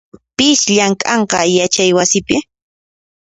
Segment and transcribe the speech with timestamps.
[0.37, 2.37] Pis llamk'anqa yachaywasipi?